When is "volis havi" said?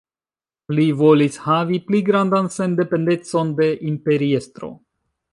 1.01-1.77